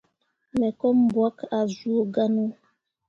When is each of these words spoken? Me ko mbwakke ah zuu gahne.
Me 0.57 0.67
ko 0.79 0.87
mbwakke 0.99 1.45
ah 1.57 1.65
zuu 1.75 2.03
gahne. 2.13 2.45